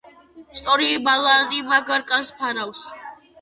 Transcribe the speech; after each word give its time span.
სწორი 0.61 0.87
ბალანი 1.09 1.59
მაგარ 1.67 2.07
კანს 2.09 2.33
ფარავს. 2.41 2.83